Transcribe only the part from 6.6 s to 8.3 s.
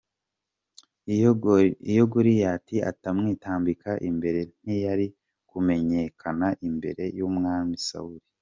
imbere y'umwami Sawuli.